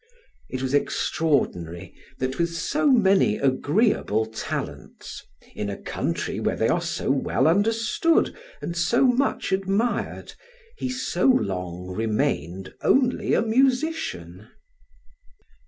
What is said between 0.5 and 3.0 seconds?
was extraordinary that with so